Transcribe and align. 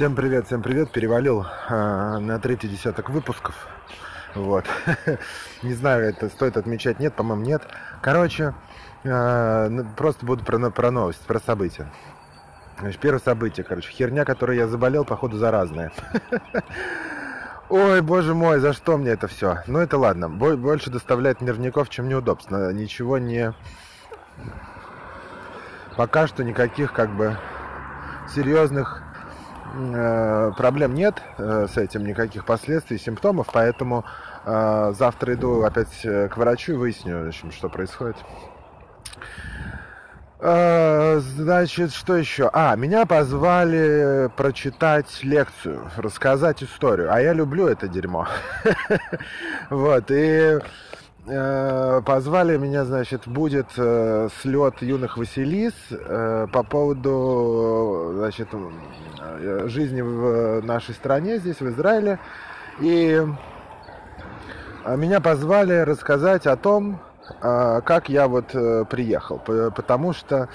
Всем 0.00 0.16
привет, 0.16 0.46
всем 0.46 0.62
привет. 0.62 0.90
Перевалил 0.92 1.44
э, 1.68 2.18
на 2.20 2.38
третий 2.38 2.68
десяток 2.68 3.10
выпусков. 3.10 3.68
Вот. 4.34 4.64
Не 5.62 5.74
знаю, 5.74 6.08
это 6.08 6.30
стоит 6.30 6.56
отмечать, 6.56 6.98
нет, 7.00 7.12
по-моему, 7.12 7.44
нет. 7.44 7.68
Короче, 8.00 8.54
э, 9.04 9.84
просто 9.98 10.24
буду 10.24 10.42
про, 10.42 10.70
про 10.70 10.90
новость, 10.90 11.20
про 11.26 11.38
события. 11.38 11.92
Значит, 12.78 12.98
первое 12.98 13.20
событие, 13.20 13.62
короче, 13.62 13.90
херня, 13.90 14.24
которой 14.24 14.56
я 14.56 14.68
заболел, 14.68 15.04
походу, 15.04 15.36
заразная. 15.36 15.92
Ой, 17.68 18.00
боже 18.00 18.32
мой, 18.32 18.58
за 18.58 18.72
что 18.72 18.96
мне 18.96 19.10
это 19.10 19.28
все? 19.28 19.58
Ну, 19.66 19.80
это 19.80 19.98
ладно. 19.98 20.30
Больше 20.30 20.88
доставляет 20.88 21.42
нервников, 21.42 21.90
чем 21.90 22.08
неудобств. 22.08 22.50
Ничего 22.50 23.18
не... 23.18 23.52
Пока 25.98 26.26
что 26.26 26.42
никаких, 26.42 26.94
как 26.94 27.14
бы, 27.14 27.36
серьезных 28.34 29.02
проблем 30.56 30.94
нет 30.94 31.22
э, 31.38 31.66
с 31.72 31.76
этим, 31.76 32.04
никаких 32.04 32.44
последствий, 32.44 32.98
симптомов, 32.98 33.48
поэтому 33.52 34.04
э, 34.44 34.92
завтра 34.96 35.34
иду 35.34 35.62
опять 35.62 36.00
к 36.02 36.32
врачу 36.36 36.72
и 36.72 36.76
выясню, 36.76 37.24
в 37.24 37.28
общем, 37.28 37.52
что 37.52 37.68
происходит. 37.68 38.16
Э, 40.42 41.20
значит, 41.20 41.92
что 41.92 42.16
еще? 42.16 42.48
А, 42.52 42.74
меня 42.74 43.04
позвали 43.04 44.30
прочитать 44.36 45.22
лекцию, 45.22 45.90
рассказать 45.96 46.62
историю. 46.62 47.12
А 47.12 47.20
я 47.20 47.34
люблю 47.34 47.66
это 47.66 47.88
дерьмо. 47.88 48.26
Вот, 49.68 50.10
и 50.10 50.58
э, 51.26 52.02
позвали 52.04 52.56
меня, 52.56 52.84
значит, 52.84 53.26
будет 53.26 53.66
э, 53.76 54.28
слет 54.40 54.82
юных 54.82 55.16
Василис 55.16 55.74
по 55.90 56.62
поводу, 56.62 58.12
значит, 58.16 58.48
жизни 59.66 60.00
в 60.00 60.60
нашей 60.62 60.94
стране, 60.94 61.38
здесь, 61.38 61.60
в 61.60 61.68
Израиле. 61.68 62.18
И 62.80 63.22
меня 64.86 65.20
позвали 65.20 65.80
рассказать 65.80 66.46
о 66.46 66.56
том, 66.56 67.00
как 67.40 68.08
я 68.08 68.26
вот 68.26 68.54
э, 68.54 68.84
приехал, 68.90 69.38
потому 69.38 70.12
что 70.12 70.48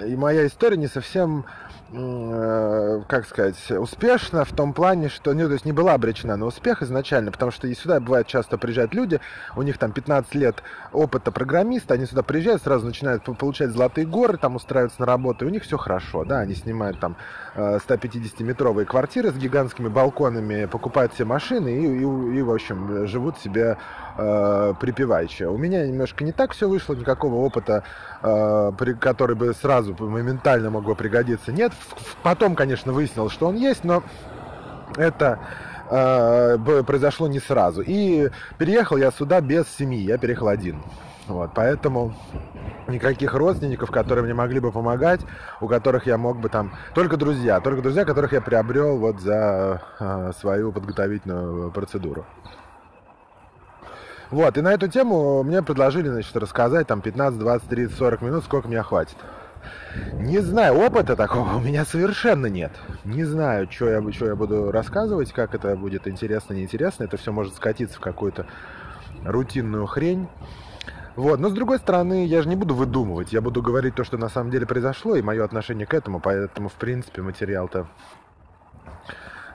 и 0.00 0.16
моя 0.16 0.46
история 0.46 0.76
не 0.78 0.86
совсем 0.86 1.44
Э, 1.44 1.83
как 1.94 3.26
сказать, 3.26 3.70
успешно 3.70 4.44
в 4.44 4.52
том 4.52 4.72
плане, 4.72 5.08
что, 5.08 5.32
ну, 5.32 5.46
то 5.46 5.52
есть 5.52 5.64
не 5.64 5.72
была 5.72 5.94
обречена 5.94 6.36
на 6.36 6.46
успех 6.46 6.82
изначально, 6.82 7.30
потому 7.30 7.52
что 7.52 7.68
и 7.68 7.74
сюда 7.74 8.00
бывает 8.00 8.26
часто 8.26 8.58
приезжают 8.58 8.94
люди, 8.94 9.20
у 9.54 9.62
них 9.62 9.78
там 9.78 9.92
15 9.92 10.34
лет 10.34 10.62
опыта 10.92 11.30
программиста, 11.30 11.94
они 11.94 12.06
сюда 12.06 12.22
приезжают, 12.22 12.62
сразу 12.62 12.86
начинают 12.86 13.22
получать 13.38 13.70
золотые 13.70 14.06
горы, 14.06 14.38
там 14.38 14.56
устраиваются 14.56 15.00
на 15.00 15.06
работу, 15.06 15.44
и 15.44 15.48
у 15.48 15.50
них 15.50 15.62
все 15.62 15.76
хорошо, 15.76 16.24
да, 16.24 16.40
они 16.40 16.54
снимают 16.54 16.98
там 16.98 17.16
150-метровые 17.54 18.82
э, 18.82 18.86
квартиры 18.86 19.30
с 19.30 19.34
гигантскими 19.34 19.88
балконами, 19.88 20.64
покупают 20.64 21.12
все 21.12 21.24
машины 21.24 21.68
и, 21.68 21.98
и, 21.98 22.38
и 22.38 22.42
в 22.42 22.50
общем, 22.50 23.06
живут 23.06 23.38
себе 23.38 23.78
э, 24.16 24.74
припеваючи. 24.80 25.44
У 25.44 25.56
меня 25.56 25.86
немножко 25.86 26.24
не 26.24 26.32
так 26.32 26.52
все 26.52 26.68
вышло, 26.68 26.94
никакого 26.94 27.36
опыта, 27.36 27.84
э, 28.22 28.72
при, 28.78 28.94
который 28.94 29.36
бы 29.36 29.54
сразу 29.54 29.94
моментально 29.98 30.70
мог 30.70 30.84
бы 30.84 30.94
пригодиться, 30.94 31.52
нет, 31.52 31.72
Потом, 32.22 32.54
конечно, 32.54 32.92
выяснилось, 32.92 33.32
что 33.32 33.48
он 33.48 33.56
есть, 33.56 33.84
но 33.84 34.02
это 34.96 35.38
э, 35.90 36.82
произошло 36.86 37.28
не 37.28 37.40
сразу. 37.40 37.82
И 37.82 38.30
переехал 38.58 38.96
я 38.96 39.10
сюда 39.10 39.40
без 39.40 39.66
семьи, 39.68 40.00
я 40.00 40.18
переехал 40.18 40.48
один. 40.48 40.82
Вот, 41.26 41.52
поэтому 41.54 42.14
никаких 42.86 43.32
родственников, 43.34 43.90
которые 43.90 44.24
мне 44.24 44.34
могли 44.34 44.60
бы 44.60 44.70
помогать, 44.70 45.20
у 45.60 45.68
которых 45.68 46.06
я 46.06 46.18
мог 46.18 46.38
бы 46.38 46.50
там... 46.50 46.72
Только 46.94 47.16
друзья, 47.16 47.60
только 47.60 47.80
друзья, 47.80 48.04
которых 48.04 48.32
я 48.32 48.42
приобрел 48.42 48.98
вот 48.98 49.20
за 49.20 49.82
э, 50.00 50.32
свою 50.38 50.70
подготовительную 50.70 51.70
процедуру. 51.70 52.26
Вот, 54.30 54.58
и 54.58 54.60
на 54.60 54.72
эту 54.72 54.88
тему 54.88 55.42
мне 55.42 55.62
предложили, 55.62 56.08
значит, 56.08 56.36
рассказать 56.36 56.86
там 56.86 57.00
15, 57.00 57.38
20, 57.38 57.68
30, 57.68 57.96
40 57.96 58.22
минут, 58.22 58.44
сколько 58.44 58.68
меня 58.68 58.82
хватит. 58.82 59.16
Не 60.14 60.40
знаю, 60.40 60.74
опыта 60.78 61.16
такого 61.16 61.56
у 61.56 61.60
меня 61.60 61.84
совершенно 61.84 62.46
нет. 62.46 62.72
Не 63.04 63.24
знаю, 63.24 63.68
что 63.70 63.88
я, 63.88 64.12
что 64.12 64.26
я 64.26 64.34
буду 64.34 64.70
рассказывать, 64.72 65.32
как 65.32 65.54
это 65.54 65.76
будет 65.76 66.08
интересно, 66.08 66.54
неинтересно. 66.54 67.04
Это 67.04 67.16
все 67.16 67.32
может 67.32 67.54
скатиться 67.54 67.98
в 67.98 68.00
какую-то 68.00 68.46
рутинную 69.24 69.86
хрень. 69.86 70.28
Вот. 71.16 71.38
Но 71.38 71.48
с 71.48 71.52
другой 71.52 71.78
стороны, 71.78 72.26
я 72.26 72.42
же 72.42 72.48
не 72.48 72.56
буду 72.56 72.74
выдумывать. 72.74 73.32
Я 73.32 73.40
буду 73.40 73.62
говорить 73.62 73.94
то, 73.94 74.04
что 74.04 74.18
на 74.18 74.28
самом 74.28 74.50
деле 74.50 74.66
произошло, 74.66 75.14
и 75.14 75.22
мое 75.22 75.44
отношение 75.44 75.86
к 75.86 75.94
этому. 75.94 76.20
Поэтому, 76.20 76.68
в 76.68 76.74
принципе, 76.74 77.22
материал-то 77.22 77.86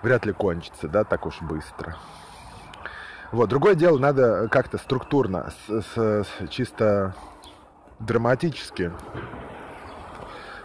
вряд 0.02 0.26
ли 0.26 0.34
кончится, 0.34 0.88
да, 0.88 1.04
так 1.04 1.26
уж 1.26 1.42
быстро. 1.42 1.98
Вот. 3.32 3.50
Другое 3.50 3.76
дело, 3.76 3.98
надо 3.98 4.48
как-то 4.50 4.78
структурно, 4.78 5.52
с, 5.68 5.82
с, 5.82 5.98
с, 5.98 6.48
чисто 6.50 7.14
драматически 8.00 8.92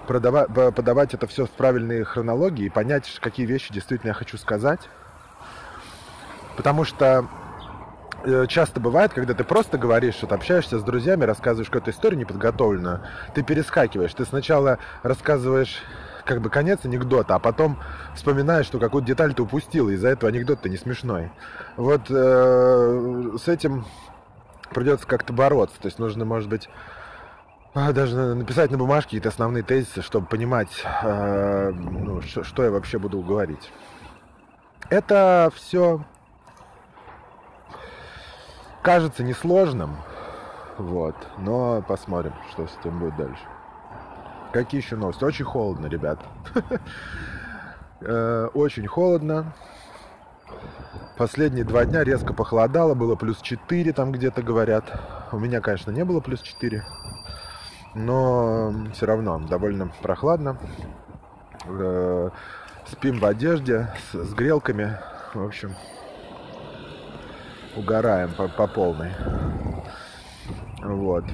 продавать, 0.06 0.48
подавать 0.52 1.14
это 1.14 1.26
все 1.26 1.46
в 1.46 1.50
правильные 1.50 2.04
хронологии 2.04 2.66
и 2.66 2.70
понять, 2.70 3.18
какие 3.20 3.46
вещи 3.46 3.72
действительно 3.72 4.08
я 4.08 4.14
хочу 4.14 4.36
сказать. 4.38 4.80
Потому 6.56 6.84
что 6.84 7.26
э, 8.24 8.46
часто 8.48 8.80
бывает, 8.80 9.12
когда 9.12 9.34
ты 9.34 9.44
просто 9.44 9.76
говоришь, 9.78 10.14
что 10.14 10.26
ты 10.26 10.34
общаешься 10.34 10.78
с 10.78 10.82
друзьями, 10.82 11.24
рассказываешь 11.24 11.68
какую-то 11.68 11.90
историю 11.90 12.20
неподготовленную, 12.20 13.00
ты 13.34 13.42
перескакиваешь. 13.42 14.14
Ты 14.14 14.24
сначала 14.24 14.78
рассказываешь 15.02 15.82
как 16.24 16.40
бы 16.40 16.48
конец 16.50 16.80
анекдота, 16.84 17.34
а 17.34 17.38
потом 17.38 17.78
вспоминаешь, 18.14 18.66
что 18.66 18.78
какую-то 18.78 19.06
деталь 19.06 19.34
ты 19.34 19.42
упустил, 19.42 19.90
и 19.90 19.94
из-за 19.94 20.08
этого 20.08 20.30
анекдот-то 20.30 20.68
не 20.68 20.76
смешной. 20.76 21.30
Вот 21.76 22.02
э, 22.08 23.36
с 23.42 23.48
этим 23.48 23.84
придется 24.72 25.06
как-то 25.06 25.32
бороться. 25.32 25.80
То 25.80 25.86
есть 25.86 25.98
нужно, 25.98 26.24
может 26.24 26.48
быть, 26.48 26.68
даже 27.92 28.14
надо 28.14 28.36
написать 28.36 28.70
на 28.70 28.78
бумажке 28.78 29.08
какие-то 29.08 29.30
основные 29.30 29.64
тезисы, 29.64 30.00
чтобы 30.00 30.26
понимать, 30.26 30.84
э, 31.02 31.72
ну, 31.72 32.22
что, 32.22 32.44
что 32.44 32.62
я 32.62 32.70
вообще 32.70 33.00
буду 33.00 33.20
говорить. 33.20 33.72
Это 34.90 35.50
все 35.56 36.04
кажется 38.80 39.24
несложным, 39.24 39.96
вот, 40.78 41.16
но 41.38 41.82
посмотрим, 41.82 42.34
что 42.52 42.68
с 42.68 42.78
этим 42.78 43.00
будет 43.00 43.16
дальше. 43.16 43.42
Какие 44.52 44.80
еще 44.80 44.94
новости? 44.94 45.24
Очень 45.24 45.44
холодно, 45.44 45.86
ребят. 45.86 46.20
Э, 48.06 48.48
очень 48.52 48.86
холодно. 48.86 49.54
Последние 51.16 51.64
два 51.64 51.86
дня 51.86 52.04
резко 52.04 52.34
похолодало, 52.34 52.92
было 52.92 53.14
плюс 53.14 53.40
4 53.40 53.94
там 53.94 54.12
где-то 54.12 54.42
говорят. 54.42 54.84
У 55.32 55.38
меня, 55.38 55.62
конечно, 55.62 55.90
не 55.90 56.04
было 56.04 56.20
плюс 56.20 56.42
4 56.42 56.84
но 57.94 58.72
все 58.92 59.06
равно 59.06 59.38
довольно 59.38 59.90
прохладно. 60.02 60.58
Э, 61.66 62.30
спим 62.86 63.18
в 63.18 63.24
одежде 63.24 63.88
с, 64.12 64.24
с 64.24 64.34
грелками. 64.34 64.98
В 65.32 65.42
общем, 65.44 65.74
угораем 67.76 68.32
по, 68.34 68.48
по 68.48 68.66
полной. 68.66 69.12
Вот. 70.82 71.24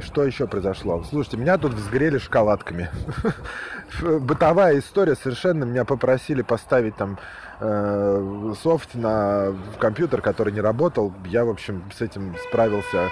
Что 0.00 0.24
еще 0.24 0.46
произошло? 0.46 1.02
Слушайте, 1.04 1.36
меня 1.36 1.58
тут 1.58 1.74
взгрели 1.74 2.18
шоколадками. 2.18 2.88
Бытовая 4.00 4.78
история 4.78 5.14
совершенно. 5.14 5.64
Меня 5.64 5.84
попросили 5.84 6.42
поставить 6.42 6.96
там 6.96 7.18
э, 7.60 8.54
софт 8.62 8.94
на 8.94 9.54
компьютер, 9.78 10.20
который 10.20 10.52
не 10.52 10.60
работал. 10.60 11.12
Я, 11.26 11.44
в 11.44 11.50
общем, 11.50 11.84
с 11.94 12.00
этим 12.00 12.34
справился 12.48 13.10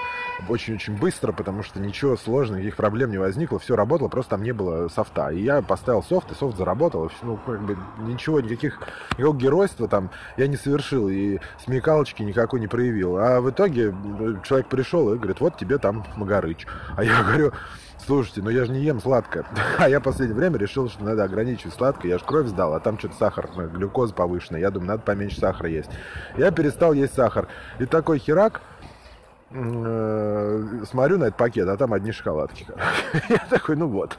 очень-очень 0.49 0.97
быстро, 0.97 1.33
потому 1.33 1.63
что 1.63 1.81
ничего 1.81 2.17
сложного, 2.17 2.59
никаких 2.59 2.77
проблем 2.77 3.11
не 3.11 3.19
возникло, 3.19 3.59
все 3.59 3.77
работало, 3.77 4.09
просто 4.09 4.31
там 4.31 4.43
не 4.43 4.53
было 4.53 4.89
софта. 4.89 5.31
И 5.31 5.43
я 5.43 5.63
поставил 5.63 6.03
софт, 6.03 6.31
и 6.33 6.35
софт 6.35 6.57
заработал. 6.57 7.11
Ну, 7.23 7.39
как 7.45 7.61
бы 7.63 7.77
ничего, 7.99 8.41
никаких, 8.41 8.81
никакого 9.13 9.37
геройства 9.37 9.89
там 9.89 10.11
я 10.37 10.47
не 10.47 10.57
совершил, 10.57 11.09
и 11.09 11.39
смекалочки 11.65 12.23
никакой 12.23 12.61
не 12.61 12.69
проявил. 12.69 13.19
А 13.19 13.41
в 13.41 13.51
итоге 13.51 13.89
э, 13.89 14.35
человек 14.45 14.69
пришел 14.69 15.13
и 15.13 15.17
говорит, 15.17 15.41
вот 15.41 15.57
тебе 15.57 15.79
там 15.79 16.05
Магарыч. 16.17 16.67
А 16.97 17.05
я 17.05 17.23
говорю, 17.25 17.53
слушайте, 18.07 18.43
ну 18.43 18.51
я 18.51 18.65
же 18.65 18.73
не 18.73 18.81
ем 18.81 19.01
сладкое. 19.01 19.45
А 19.79 19.89
я 19.89 20.01
в 20.01 20.03
последнее 20.03 20.37
время 20.37 20.59
решил, 20.59 20.70
что 20.71 20.89
надо 21.01 21.25
ограничивать 21.25 21.75
сладкое. 21.75 22.13
Я 22.13 22.19
же 22.19 22.25
кровь 22.25 22.47
сдал, 22.47 22.75
а 22.75 22.81
там 22.81 22.99
что-то 22.99 23.17
сахар, 23.17 23.51
э, 23.57 23.69
глюкоза 23.69 24.15
повышенная. 24.15 24.61
Я 24.61 24.71
думаю, 24.71 24.89
надо 24.89 25.03
поменьше 25.03 25.41
сахара 25.41 25.69
есть. 25.69 25.91
Я 26.37 26.51
перестал 26.51 26.93
есть 26.93 27.15
сахар. 27.15 27.49
И 27.79 27.87
такой 27.87 28.19
херак, 28.19 28.63
Э, 29.53 30.85
смотрю 30.89 31.19
на 31.19 31.25
этот 31.25 31.37
пакет, 31.37 31.69
а 31.69 31.77
там 31.77 31.93
одни 31.93 32.13
шоколадки. 32.13 32.67
Я 33.29 33.45
такой, 33.51 33.77
ну 33.77 33.89
вот. 33.89 34.17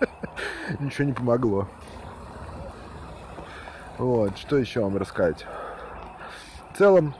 Ничего 0.80 1.06
не 1.06 1.12
помогло. 1.12 1.68
Вот, 3.96 4.36
что 4.36 4.58
еще 4.58 4.80
вам 4.80 4.96
рассказать? 4.96 5.46
В 6.72 6.78
целом, 6.78 7.14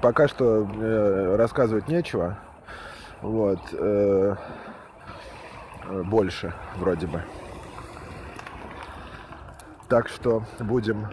пока 0.00 0.26
что 0.26 0.66
э, 0.74 1.36
рассказывать 1.36 1.88
нечего. 1.88 2.38
Вот. 3.20 3.60
Э, 3.72 4.36
больше, 6.04 6.54
вроде 6.76 7.06
бы. 7.08 7.22
Так 9.92 10.08
что 10.08 10.42
будем, 10.58 11.06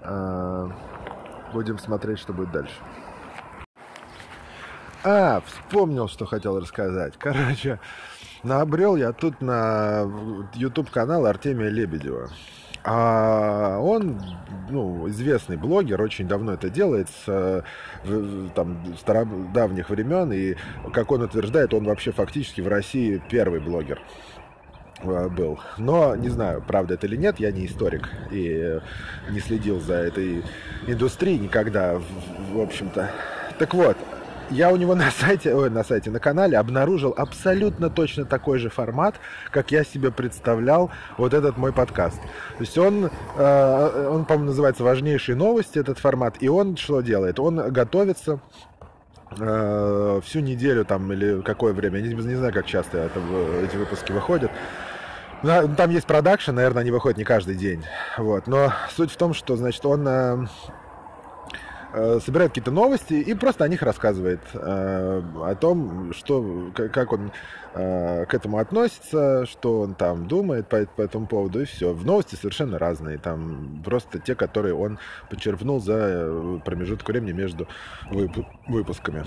э, 0.00 0.68
будем 1.52 1.78
смотреть, 1.78 2.18
что 2.18 2.32
будет 2.32 2.50
дальше. 2.50 2.72
А, 5.04 5.42
вспомнил, 5.44 6.08
что 6.08 6.24
хотел 6.24 6.58
рассказать. 6.58 7.12
Короче, 7.18 7.78
набрел 8.42 8.96
я 8.96 9.12
тут 9.12 9.42
на 9.42 10.10
YouTube 10.54 10.88
канал 10.88 11.26
Артемия 11.26 11.68
Лебедева. 11.68 12.30
А 12.84 13.78
он, 13.80 14.18
ну, 14.70 15.06
известный 15.10 15.58
блогер, 15.58 16.00
очень 16.00 16.26
давно 16.26 16.54
это 16.54 16.70
делает, 16.70 17.10
с 17.26 17.62
там, 18.54 18.96
стародавних 18.96 19.90
времен, 19.90 20.32
и, 20.32 20.56
как 20.94 21.12
он 21.12 21.20
утверждает, 21.20 21.74
он 21.74 21.84
вообще 21.84 22.12
фактически 22.12 22.62
в 22.62 22.68
России 22.68 23.22
первый 23.28 23.60
блогер 23.60 24.00
был. 25.02 25.58
Но 25.78 26.16
не 26.16 26.28
знаю, 26.28 26.62
правда 26.66 26.94
это 26.94 27.06
или 27.06 27.16
нет, 27.16 27.40
я 27.40 27.52
не 27.52 27.66
историк 27.66 28.08
и 28.30 28.80
не 29.30 29.40
следил 29.40 29.80
за 29.80 29.94
этой 29.94 30.42
индустрией 30.86 31.38
никогда, 31.38 32.00
в 32.52 32.60
общем-то. 32.60 33.10
Так 33.58 33.74
вот, 33.74 33.96
я 34.52 34.70
у 34.70 34.76
него 34.76 34.94
на 34.96 35.10
сайте, 35.10 35.54
ой, 35.54 35.70
на 35.70 35.84
сайте, 35.84 36.10
на 36.10 36.20
канале 36.20 36.58
обнаружил 36.58 37.14
абсолютно 37.16 37.90
точно 37.90 38.24
такой 38.24 38.58
же 38.58 38.70
формат, 38.70 39.16
как 39.50 39.70
я 39.70 39.84
себе 39.84 40.10
представлял 40.10 40.90
вот 41.18 41.34
этот 41.34 41.56
мой 41.56 41.72
подкаст. 41.72 42.20
То 42.20 42.60
есть 42.60 42.78
он, 42.78 43.10
э, 43.36 44.08
он 44.10 44.24
по-моему, 44.24 44.46
называется 44.46 44.84
«Важнейшие 44.84 45.36
новости», 45.36 45.78
этот 45.78 45.98
формат, 45.98 46.36
и 46.40 46.48
он 46.48 46.76
что 46.76 47.00
делает? 47.00 47.40
Он 47.40 47.72
готовится 47.72 48.40
э, 49.38 50.20
всю 50.24 50.40
неделю 50.40 50.84
там 50.84 51.12
или 51.12 51.40
какое 51.42 51.72
время, 51.72 51.98
я 51.98 52.08
не, 52.08 52.14
не 52.14 52.34
знаю, 52.34 52.52
как 52.52 52.66
часто 52.66 52.98
это, 52.98 53.20
эти 53.64 53.76
выпуски 53.76 54.12
выходят, 54.12 54.50
там 55.42 55.90
есть 55.90 56.06
продакшн, 56.06 56.52
наверное, 56.52 56.82
они 56.82 56.90
выходят 56.90 57.18
не 57.18 57.24
каждый 57.24 57.56
день. 57.56 57.84
Вот. 58.16 58.46
Но 58.46 58.72
суть 58.94 59.10
в 59.10 59.16
том, 59.16 59.34
что, 59.34 59.56
значит, 59.56 59.84
он 59.84 60.06
э, 60.06 60.46
Э, 61.94 62.20
собирает 62.24 62.52
какие-то 62.52 62.70
новости 62.70 63.12
и 63.12 63.34
просто 63.34 63.64
о 63.64 63.68
них 63.68 63.82
рассказывает, 63.82 64.40
э, 64.54 65.22
о 65.42 65.54
том, 65.54 66.14
что, 66.14 66.70
как 66.74 67.12
он 67.12 67.32
э, 67.74 68.24
к 68.24 68.32
этому 68.32 68.56
относится, 68.58 69.44
что 69.44 69.80
он 69.80 69.94
там 69.94 70.26
думает 70.26 70.68
по, 70.68 70.86
по 70.86 71.02
этому 71.02 71.26
поводу, 71.26 71.60
и 71.60 71.66
все. 71.66 71.92
В 71.92 72.06
новости 72.06 72.34
совершенно 72.34 72.78
разные, 72.78 73.18
там 73.18 73.82
просто 73.84 74.18
те, 74.18 74.34
которые 74.34 74.74
он 74.74 74.98
подчеркнул 75.28 75.80
за 75.80 76.60
промежуток 76.64 77.06
времени 77.08 77.32
между 77.32 77.68
выпусками. 78.66 79.24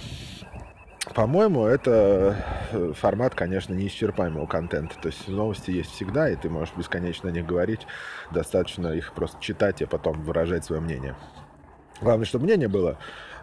По-моему, 1.14 1.66
это 1.66 2.36
формат, 2.96 3.36
конечно, 3.36 3.74
неисчерпаемого 3.74 4.48
контента. 4.48 4.96
То 5.00 5.10
есть 5.10 5.28
новости 5.28 5.72
есть 5.72 5.92
всегда, 5.92 6.30
и 6.30 6.36
ты 6.36 6.50
можешь 6.50 6.74
бесконечно 6.76 7.30
о 7.30 7.32
них 7.32 7.46
говорить. 7.46 7.82
Достаточно 8.32 8.88
их 8.88 9.14
просто 9.14 9.40
читать 9.40 9.82
и 9.82 9.86
потом 9.86 10.22
выражать 10.24 10.66
свое 10.66 10.82
мнение. 10.82 11.16
Главное, 12.02 12.26
чтобы 12.26 12.46
мнение 12.46 12.68
было 12.68 12.98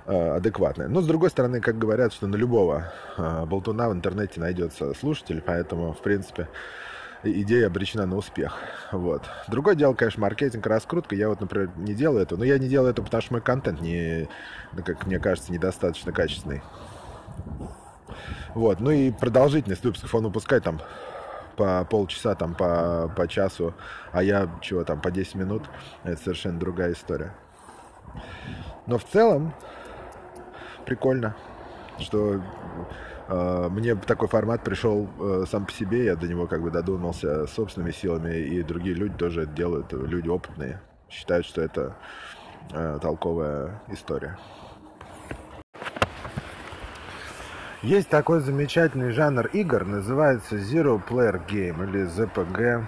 э, 0.06 0.36
адекватное. 0.36 0.88
Но, 0.88 1.00
с 1.00 1.06
другой 1.06 1.30
стороны, 1.30 1.60
как 1.60 1.78
говорят, 1.78 2.12
что 2.12 2.26
на 2.26 2.36
любого 2.36 2.92
э, 3.16 3.46
болтуна 3.46 3.88
в 3.88 3.92
интернете 3.92 4.40
найдется 4.40 4.92
слушатель, 4.94 5.40
поэтому, 5.40 5.92
в 5.92 6.02
принципе, 6.02 6.48
идея 7.22 7.68
обречена 7.68 8.04
на 8.06 8.16
успех. 8.16 8.58
Вот. 8.90 9.22
Другое 9.48 9.74
дело, 9.74 9.94
конечно, 9.94 10.20
маркетинг, 10.20 10.66
раскрутка. 10.66 11.14
Я 11.14 11.28
вот, 11.28 11.40
например, 11.40 11.70
не 11.76 11.94
делаю 11.94 12.22
это. 12.22 12.36
Но 12.36 12.44
я 12.44 12.58
не 12.58 12.68
делаю 12.68 12.90
это, 12.90 13.02
потому 13.02 13.22
что 13.22 13.32
мой 13.32 13.40
контент, 13.40 13.80
не, 13.80 14.28
ну, 14.72 14.82
как 14.82 15.06
мне 15.06 15.18
кажется, 15.18 15.52
недостаточно 15.52 16.12
качественный. 16.12 16.62
Вот. 18.55 18.81
Ну 18.81 18.90
и 18.90 19.11
продолжительность 19.11 19.84
выпусков 19.84 20.14
он 20.14 20.25
выпускает 20.25 20.64
там 20.64 20.81
по 21.56 21.84
полчаса, 21.84 22.34
там 22.34 22.55
по, 22.55 23.12
по 23.17 23.29
часу, 23.29 23.75
а 24.12 24.23
я 24.23 24.49
чего 24.61 24.84
там, 24.84 25.00
по 25.00 25.11
10 25.11 25.34
минут. 25.37 25.62
Это 26.05 26.20
совершенно 26.20 26.58
другая 26.58 26.93
история. 26.93 27.32
Но 28.87 28.99
в 28.99 29.05
целом 29.05 29.55
прикольно, 30.84 31.34
что 31.99 32.43
э, 33.29 33.69
мне 33.70 33.94
такой 33.94 34.29
формат 34.29 34.64
пришел 34.64 35.08
э, 35.20 35.44
сам 35.49 35.67
по 35.67 35.73
себе, 35.73 36.06
я 36.06 36.17
до 36.17 36.26
него 36.26 36.46
как 36.46 36.62
бы 36.62 36.70
додумался 36.70 37.46
собственными 37.46 37.93
силами, 37.93 38.37
и 38.37 38.62
другие 38.62 38.94
люди 38.94 39.14
тоже 39.14 39.43
это 39.43 39.52
делают, 39.52 39.93
люди 39.93 40.29
опытные, 40.29 40.81
считают, 41.08 41.46
что 41.46 41.62
это 41.62 41.96
э, 42.73 42.99
толковая 43.00 43.82
история. 43.88 44.38
Есть 47.82 48.08
такой 48.11 48.38
замечательный 48.38 49.11
жанр 49.11 49.46
игр, 49.46 49.84
называется 49.84 50.55
Zero 50.55 51.02
Player 51.05 51.44
Game 51.44 51.82
или 51.82 52.06
ZPG, 52.06 52.87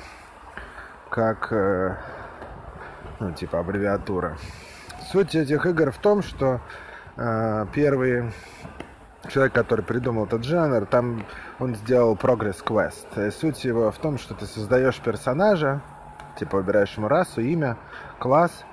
как, 1.10 1.52
э, 1.52 1.96
ну, 3.18 3.32
типа 3.32 3.58
аббревиатура. 3.58 4.38
Суть 5.10 5.34
этих 5.34 5.66
игр 5.66 5.90
в 5.90 5.98
том, 5.98 6.22
что 6.22 6.60
э, 7.16 7.66
первый 7.72 8.32
человек, 9.28 9.52
который 9.52 9.84
придумал 9.84 10.26
этот 10.26 10.44
жанр, 10.44 10.86
там 10.86 11.26
он 11.58 11.74
сделал 11.74 12.14
Quest. 12.14 13.26
И 13.26 13.32
суть 13.32 13.64
его 13.64 13.90
в 13.90 13.98
том, 13.98 14.16
что 14.16 14.34
ты 14.34 14.46
создаешь 14.46 15.00
персонажа, 15.00 15.80
типа 16.38 16.58
выбираешь 16.58 16.96
ему 16.96 17.08
расу, 17.08 17.40
имя, 17.40 17.78
класс, 18.20 18.64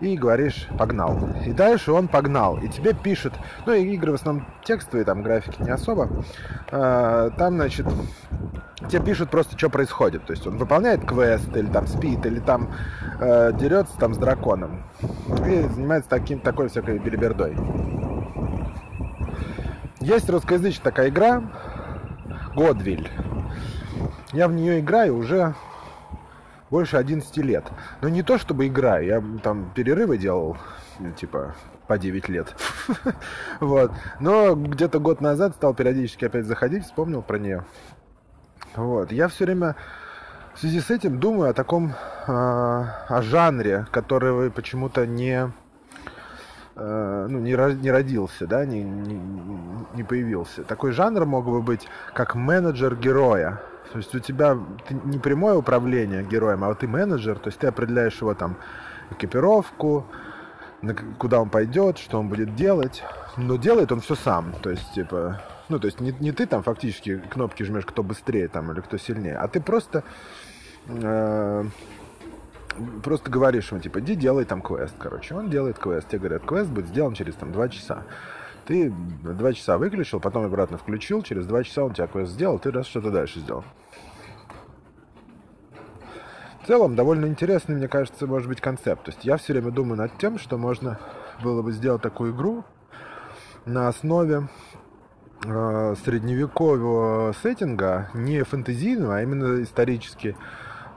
и 0.00 0.16
говоришь 0.16 0.66
«погнал». 0.78 1.18
И 1.44 1.52
дальше 1.52 1.92
он 1.92 2.08
погнал. 2.08 2.56
И 2.58 2.68
тебе 2.68 2.94
пишут, 2.94 3.34
ну 3.66 3.72
и 3.74 3.94
игры 3.94 4.12
в 4.12 4.14
основном 4.14 4.46
текстовые, 4.64 5.04
там 5.04 5.22
графики 5.22 5.62
не 5.62 5.70
особо. 5.70 6.08
Э, 6.70 7.30
там, 7.36 7.54
значит, 7.54 7.86
тебе 8.88 9.02
пишут 9.02 9.30
просто, 9.30 9.56
что 9.58 9.68
происходит. 9.68 10.24
То 10.24 10.32
есть 10.32 10.46
он 10.46 10.56
выполняет 10.56 11.04
квест, 11.04 11.54
или 11.54 11.66
там 11.66 11.86
спит, 11.86 12.24
или 12.24 12.40
там 12.40 12.70
э, 13.20 13.52
дерется 13.54 13.96
там 13.98 14.14
с 14.14 14.18
драконом. 14.18 14.82
И 15.46 15.62
занимается 15.68 16.08
таким, 16.08 16.40
такой 16.40 16.68
всякой 16.68 16.98
билибердой. 16.98 17.56
Есть 20.00 20.30
русскоязычная 20.30 20.84
такая 20.84 21.10
игра 21.10 21.42
Годвиль. 22.54 23.08
Я 24.32 24.48
в 24.48 24.52
нее 24.52 24.80
играю 24.80 25.16
уже 25.16 25.54
больше 26.70 26.96
11 26.96 27.36
лет. 27.38 27.64
Но 28.00 28.08
не 28.08 28.22
то 28.22 28.38
чтобы 28.38 28.66
играю, 28.66 29.06
я 29.06 29.22
там 29.42 29.72
перерывы 29.74 30.18
делал, 30.18 30.56
ну, 30.98 31.10
типа, 31.12 31.54
по 31.86 31.98
9 31.98 32.28
лет. 32.28 32.54
вот. 33.60 33.92
Но 34.20 34.54
где-то 34.54 35.00
год 35.00 35.20
назад 35.20 35.54
стал 35.54 35.74
периодически 35.74 36.24
опять 36.24 36.46
заходить, 36.46 36.84
вспомнил 36.84 37.22
про 37.22 37.38
нее. 37.38 37.64
Вот. 38.76 39.12
Я 39.12 39.28
все 39.28 39.44
время 39.44 39.76
в 40.54 40.58
связи 40.60 40.80
с 40.80 40.90
этим 40.90 41.18
думаю 41.18 41.50
о 41.50 41.54
таком, 41.54 41.94
э, 42.26 42.32
о 42.32 43.22
жанре, 43.22 43.86
который 43.90 44.50
почему-то 44.50 45.06
не, 45.06 45.50
ну, 46.76 47.38
не, 47.38 47.52
не 47.52 47.90
родился, 47.90 48.46
да, 48.46 48.64
не, 48.64 48.82
не, 48.82 49.20
не 49.94 50.02
появился. 50.04 50.62
Такой 50.64 50.92
жанр 50.92 51.26
мог 51.26 51.44
бы 51.46 51.62
быть 51.62 51.88
как 52.14 52.34
менеджер 52.34 52.96
героя. 52.96 53.60
То 53.92 53.98
есть 53.98 54.14
у 54.14 54.20
тебя 54.20 54.56
не 55.04 55.18
прямое 55.18 55.56
управление 55.56 56.22
героем, 56.22 56.62
а 56.62 56.68
вот 56.68 56.78
ты 56.78 56.86
менеджер, 56.86 57.38
то 57.38 57.48
есть 57.48 57.58
ты 57.58 57.66
определяешь 57.66 58.20
его 58.20 58.34
там 58.34 58.56
экипировку, 59.10 60.06
куда 61.18 61.40
он 61.40 61.50
пойдет, 61.50 61.98
что 61.98 62.20
он 62.20 62.28
будет 62.28 62.54
делать. 62.54 63.02
Но 63.36 63.56
делает 63.56 63.92
он 63.92 64.00
все 64.00 64.14
сам. 64.14 64.52
То 64.62 64.70
есть, 64.70 64.92
типа, 64.94 65.40
ну, 65.68 65.78
то 65.78 65.86
есть 65.86 66.00
не, 66.00 66.14
не 66.20 66.32
ты 66.32 66.46
там 66.46 66.62
фактически 66.62 67.18
кнопки 67.18 67.62
жмешь, 67.62 67.86
кто 67.86 68.02
быстрее 68.02 68.48
там 68.48 68.70
или 68.72 68.80
кто 68.80 68.96
сильнее, 68.96 69.36
а 69.36 69.48
ты 69.48 69.60
просто 69.60 70.02
э, 70.86 71.64
просто 73.02 73.30
говоришь 73.30 73.70
ему, 73.70 73.80
типа, 73.80 74.00
иди 74.00 74.14
делай 74.14 74.44
там 74.44 74.62
квест, 74.62 74.94
короче. 74.98 75.34
Он 75.34 75.50
делает 75.50 75.78
квест. 75.78 76.08
Тебе 76.08 76.20
говорят, 76.20 76.44
квест 76.44 76.70
будет 76.70 76.86
сделан 76.86 77.14
через 77.14 77.34
там 77.34 77.52
два 77.52 77.68
часа. 77.68 78.04
Ты 78.66 78.90
два 78.90 79.52
часа 79.52 79.78
выключил, 79.78 80.20
потом 80.20 80.44
обратно 80.44 80.78
включил, 80.78 81.22
через 81.22 81.46
два 81.46 81.64
часа 81.64 81.84
он 81.84 81.94
тебя 81.94 82.06
квест 82.06 82.32
сделал, 82.32 82.58
ты 82.58 82.70
раз 82.70 82.86
что-то 82.86 83.10
дальше 83.10 83.40
сделал. 83.40 83.64
В 86.62 86.66
целом, 86.66 86.94
довольно 86.94 87.26
интересный, 87.26 87.74
мне 87.74 87.88
кажется, 87.88 88.26
может 88.26 88.48
быть, 88.48 88.60
концепт. 88.60 89.04
То 89.04 89.10
есть 89.10 89.24
я 89.24 89.38
все 89.38 89.54
время 89.54 89.72
думаю 89.72 89.96
над 89.96 90.16
тем, 90.18 90.38
что 90.38 90.58
можно 90.58 90.98
было 91.42 91.62
бы 91.62 91.72
сделать 91.72 92.02
такую 92.02 92.32
игру 92.32 92.64
на 93.64 93.88
основе 93.88 94.48
э, 95.44 95.94
средневекового 96.04 97.32
сеттинга, 97.42 98.10
не 98.14 98.42
фэнтезийного, 98.42 99.16
а 99.16 99.22
именно 99.22 99.62
исторически 99.62 100.36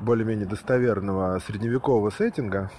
более-менее 0.03 0.45
достоверного 0.45 1.39
средневекового 1.39 2.10
сеттинга 2.12 2.69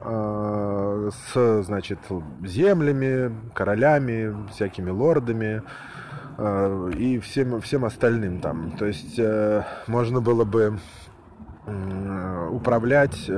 э, 0.00 1.10
с, 1.32 1.62
значит, 1.62 1.98
землями, 2.44 3.32
королями, 3.54 4.48
всякими 4.50 4.90
лордами 4.90 5.62
э, 6.38 6.90
и 6.96 7.18
всем, 7.20 7.60
всем 7.60 7.84
остальным 7.84 8.40
там. 8.40 8.72
То 8.72 8.86
есть 8.86 9.18
э, 9.18 9.62
можно 9.86 10.20
было 10.20 10.44
бы 10.44 10.78
управлять, 12.52 13.28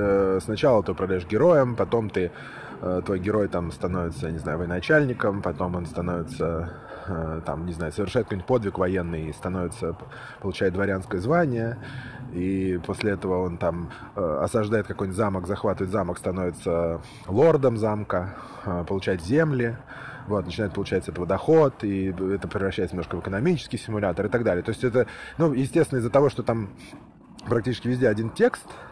сначала 0.43 0.83
ты 0.83 0.93
управляешь 0.93 1.27
героем, 1.27 1.77
потом 1.77 2.11
ты 2.11 2.31
твой 3.05 3.19
герой 3.19 3.49
там 3.49 3.73
становится, 3.73 4.31
не 4.31 4.39
знаю, 4.39 4.59
военачальником, 4.59 5.43
потом 5.43 5.75
он 5.77 5.87
становится, 5.87 6.73
э, 7.07 7.41
там, 7.45 7.67
не 7.67 7.73
знаю, 7.73 7.93
совершает 7.93 8.27
какой-нибудь 8.27 8.47
подвиг 8.47 8.79
военный 8.79 9.29
и 9.29 9.33
становится, 9.33 9.97
получает 10.41 10.75
дворянское 10.75 11.21
звание, 11.21 11.79
и 12.33 12.79
после 12.87 13.13
этого 13.13 13.45
он 13.45 13.59
там 13.59 13.91
э, 14.15 14.39
осаждает 14.43 14.87
какой-нибудь 14.87 15.17
замок, 15.17 15.47
захватывает 15.47 15.91
замок, 15.91 16.19
становится 16.19 17.01
лордом 17.27 17.77
замка, 17.77 18.37
э, 18.65 18.85
получает 18.87 19.23
земли, 19.23 19.77
вот, 20.27 20.45
начинает 20.45 20.75
получать 20.75 21.05
с 21.05 21.09
этого 21.09 21.27
доход, 21.27 21.83
и 21.83 22.09
это 22.09 22.47
превращается 22.49 22.95
немножко 22.95 23.17
в 23.17 23.21
экономический 23.21 23.79
симулятор 23.79 24.27
и 24.27 24.29
так 24.29 24.45
далее. 24.45 24.63
То 24.63 24.71
есть 24.71 24.85
это, 24.85 25.07
ну, 25.39 25.53
естественно, 25.53 25.99
из-за 25.99 26.11
того, 26.11 26.29
что 26.29 26.43
там 26.43 26.71
практически 27.47 27.89
везде 27.89 28.09
один 28.09 28.31
текст, 28.31 28.67
э, 28.69 28.88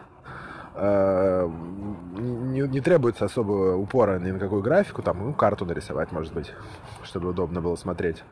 не, 0.79 2.61
не 2.67 2.81
требуется 2.81 3.25
особого 3.25 3.77
упора 3.77 4.19
ни 4.19 4.31
на 4.31 4.39
какую 4.39 4.61
графику, 4.61 5.01
там, 5.01 5.19
ну, 5.25 5.33
карту 5.33 5.65
нарисовать, 5.65 6.11
может 6.11 6.33
быть, 6.33 6.53
чтобы 7.03 7.29
удобно 7.29 7.61
было 7.61 7.75
смотреть. 7.75 8.23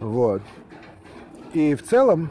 Вот. 0.00 0.42
И 1.52 1.74
в 1.74 1.82
целом 1.82 2.30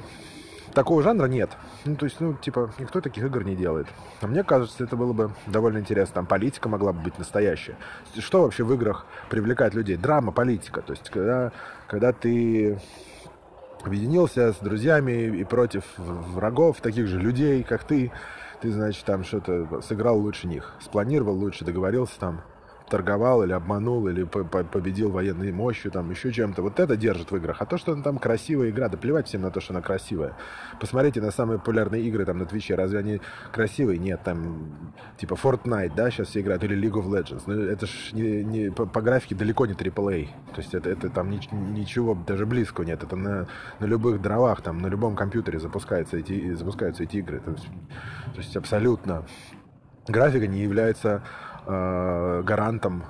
такого 0.74 1.02
жанра 1.02 1.28
нет. 1.28 1.50
Ну, 1.86 1.96
то 1.96 2.06
есть, 2.06 2.20
ну, 2.20 2.34
типа, 2.34 2.72
никто 2.80 3.02
таких 3.02 3.24
игр 3.26 3.44
не 3.44 3.56
делает. 3.56 3.88
А 4.22 4.28
мне 4.28 4.44
кажется, 4.44 4.84
это 4.84 4.96
было 4.96 5.14
бы 5.14 5.32
довольно 5.48 5.80
интересно. 5.80 6.16
Там 6.16 6.26
политика 6.26 6.70
могла 6.70 6.94
бы 6.94 7.02
быть 7.02 7.18
настоящая. 7.18 7.76
Что 8.18 8.44
вообще 8.44 8.64
в 8.64 8.74
играх 8.74 9.06
привлекает 9.30 9.74
людей? 9.74 9.98
Драма, 9.98 10.32
политика. 10.32 10.82
То 10.82 10.94
есть, 10.94 11.10
когда, 11.10 11.52
когда 11.88 12.14
ты 12.14 12.80
объединился 13.84 14.54
с 14.54 14.58
друзьями 14.58 15.38
и 15.38 15.44
против 15.44 15.84
врагов, 15.98 16.80
таких 16.82 17.08
же 17.08 17.20
людей, 17.20 17.64
как 17.64 17.84
ты, 17.84 18.12
ты, 18.64 18.72
значит, 18.72 19.04
там 19.04 19.26
что-то 19.26 19.82
сыграл 19.82 20.18
лучше 20.18 20.48
них, 20.48 20.74
спланировал 20.80 21.36
лучше, 21.36 21.66
договорился 21.66 22.18
там 22.18 22.42
торговал 22.94 23.44
или 23.44 23.54
обманул, 23.54 24.08
или 24.08 24.24
победил 24.24 25.10
военной 25.10 25.52
мощью, 25.52 25.90
там 25.90 26.12
еще 26.12 26.32
чем-то. 26.32 26.62
Вот 26.62 26.80
это 26.80 26.96
держит 26.96 27.32
в 27.32 27.36
играх. 27.36 27.60
А 27.60 27.66
то, 27.66 27.76
что 27.80 27.96
там 27.96 28.20
красивая 28.20 28.70
игра, 28.70 28.88
да 28.88 29.00
плевать 29.00 29.26
всем 29.28 29.42
на 29.42 29.50
то, 29.50 29.62
что 29.62 29.74
она 29.74 29.82
красивая. 29.82 30.38
Посмотрите 30.80 31.20
на 31.20 31.32
самые 31.32 31.58
популярные 31.58 32.04
игры 32.04 32.24
там 32.24 32.38
на 32.38 32.46
Твиче, 32.46 32.76
разве 32.76 33.00
они 33.00 33.20
красивые? 33.52 33.98
Нет, 33.98 34.22
там 34.24 34.94
типа 35.18 35.34
Fortnite, 35.34 35.96
да, 35.96 36.12
сейчас 36.12 36.28
все 36.28 36.42
играют, 36.42 36.64
или 36.64 36.78
League 36.80 36.94
of 36.94 37.08
Legends. 37.08 37.42
Но 37.48 37.56
это 37.56 37.88
ж 37.88 38.12
не, 38.12 38.44
не, 38.44 38.70
по, 38.70 38.86
по 38.86 39.02
графике 39.02 39.34
далеко 39.34 39.66
не 39.66 39.74
AAA. 39.74 40.28
То 40.54 40.62
есть 40.62 40.76
это, 40.76 40.92
это 40.92 41.10
там 41.10 41.32
ни, 41.32 41.40
ничего 41.52 42.14
даже 42.14 42.46
близкого 42.46 42.86
нет. 42.86 43.02
Это 43.02 43.16
на, 43.16 43.48
на 43.80 43.86
любых 43.86 44.22
дровах, 44.22 44.62
там, 44.62 44.78
на 44.78 44.88
любом 44.88 45.16
компьютере 45.16 45.60
запускаются 45.60 46.18
эти, 46.18 46.54
запускаются 46.54 47.02
эти 47.02 47.18
игры. 47.18 47.40
То 47.40 47.52
есть, 47.54 47.66
то 48.36 48.38
есть 48.38 48.56
абсолютно 48.56 49.26
графика 50.08 50.46
не 50.46 50.60
является 50.60 51.24
э, 51.66 52.44
гарантом 52.44 53.04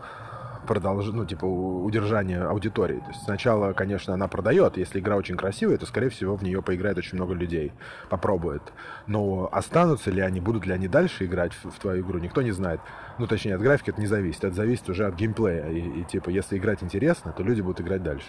продолж... 0.65 1.07
ну, 1.11 1.25
типа, 1.25 1.45
удержания 1.45 2.41
аудитории. 2.41 2.99
То 2.99 3.09
есть 3.09 3.23
сначала, 3.23 3.73
конечно, 3.73 4.13
она 4.13 4.27
продает. 4.27 4.77
Если 4.77 4.99
игра 4.99 5.15
очень 5.15 5.35
красивая, 5.35 5.77
то, 5.77 5.85
скорее 5.85 6.09
всего, 6.09 6.35
в 6.35 6.43
нее 6.43 6.61
поиграет 6.61 6.97
очень 6.97 7.17
много 7.17 7.33
людей. 7.33 7.73
Попробует. 8.09 8.61
Но 9.07 9.49
останутся 9.51 10.11
ли 10.11 10.21
они, 10.21 10.39
будут 10.39 10.65
ли 10.65 10.73
они 10.73 10.87
дальше 10.87 11.25
играть 11.25 11.53
в, 11.53 11.69
в 11.71 11.79
твою 11.79 12.03
игру, 12.03 12.19
никто 12.19 12.41
не 12.41 12.51
знает. 12.51 12.79
Ну, 13.19 13.27
точнее, 13.27 13.55
от 13.55 13.61
графики 13.61 13.89
это 13.91 14.01
не 14.01 14.07
зависит. 14.07 14.43
Это 14.43 14.55
зависит 14.55 14.89
уже 14.89 15.05
от 15.05 15.15
геймплея. 15.15 15.69
И, 15.69 16.01
и 16.01 16.03
типа, 16.03 16.29
если 16.29 16.57
играть 16.57 16.83
интересно, 16.83 17.31
то 17.31 17.43
люди 17.43 17.61
будут 17.61 17.81
играть 17.81 18.03
дальше. 18.03 18.27